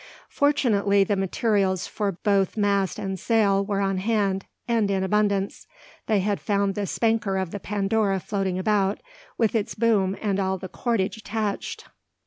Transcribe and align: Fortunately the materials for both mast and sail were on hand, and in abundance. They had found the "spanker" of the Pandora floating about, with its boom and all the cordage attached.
Fortunately 0.29 1.03
the 1.03 1.15
materials 1.15 1.85
for 1.85 2.11
both 2.11 2.57
mast 2.57 2.97
and 2.97 3.19
sail 3.19 3.63
were 3.63 3.81
on 3.81 3.99
hand, 3.99 4.47
and 4.67 4.89
in 4.89 5.03
abundance. 5.03 5.67
They 6.07 6.21
had 6.21 6.39
found 6.41 6.73
the 6.73 6.87
"spanker" 6.87 7.37
of 7.37 7.51
the 7.51 7.59
Pandora 7.59 8.19
floating 8.19 8.57
about, 8.57 8.99
with 9.37 9.53
its 9.53 9.75
boom 9.75 10.17
and 10.19 10.39
all 10.39 10.57
the 10.57 10.69
cordage 10.69 11.17
attached. 11.17 11.85